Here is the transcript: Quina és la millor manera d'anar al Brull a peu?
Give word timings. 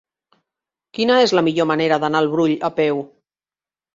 Quina 0.97 1.17
és 1.25 1.33
la 1.39 1.43
millor 1.49 1.69
manera 1.73 2.01
d'anar 2.05 2.21
al 2.25 2.31
Brull 2.31 2.55
a 2.69 2.71
peu? 2.81 3.03